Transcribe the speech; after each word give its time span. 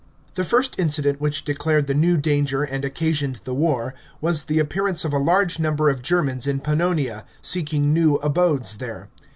The 0.33 0.43
first 0.43 0.79
incident 0.79 1.21
which 1.21 1.45
declared 1.45 1.85
the 1.85 1.93
new 1.93 2.17
danger 2.17 2.63
and 2.63 2.83
occasioned 2.83 3.35
the 3.43 3.53
war, 3.53 3.93
was 4.19 4.45
the 4.45 4.57
appearance 4.57 5.05
of 5.05 5.13
a 5.13 5.19
large 5.19 5.59
number 5.59 5.89
of 5.91 6.01
Germans 6.01 6.47
in 6.47 6.59
Pannonia, 6.59 7.23
seeking 7.39 7.93
new 7.93 8.15
abodes 8.15 8.77
there. 8.79 9.09